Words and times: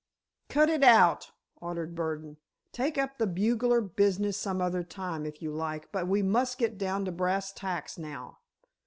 "Cut 0.49 0.67
it 0.67 0.83
out," 0.83 1.29
ordered 1.57 1.93
Burdon. 1.93 2.37
"Take 2.71 2.97
up 2.97 3.19
the 3.19 3.27
bugler 3.27 3.81
business 3.81 4.35
some 4.35 4.59
other 4.59 4.81
time, 4.81 5.27
if 5.27 5.43
you 5.43 5.51
like—but 5.51 6.07
we 6.07 6.23
must 6.23 6.57
get 6.57 6.79
down 6.79 7.05
to 7.05 7.11
brass 7.11 7.53
tacks 7.53 7.99
now." 7.99 8.39